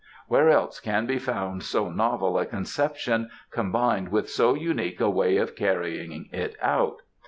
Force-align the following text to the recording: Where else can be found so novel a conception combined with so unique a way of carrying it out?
Where 0.27 0.49
else 0.49 0.79
can 0.79 1.05
be 1.05 1.19
found 1.19 1.61
so 1.61 1.91
novel 1.91 2.39
a 2.39 2.47
conception 2.47 3.29
combined 3.51 4.09
with 4.09 4.31
so 4.31 4.55
unique 4.55 4.99
a 4.99 5.11
way 5.11 5.37
of 5.37 5.55
carrying 5.55 6.27
it 6.31 6.55
out? 6.59 7.03